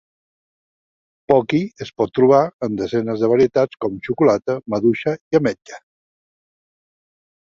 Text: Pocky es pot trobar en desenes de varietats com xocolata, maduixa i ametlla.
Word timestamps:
Pocky 1.31 1.59
es 1.85 1.91
pot 2.01 2.13
trobar 2.19 2.39
en 2.69 2.79
desenes 2.79 3.21
de 3.25 3.29
varietats 3.33 3.81
com 3.85 4.01
xocolata, 4.09 4.57
maduixa 4.75 5.15
i 5.21 5.41
ametlla. 5.41 5.83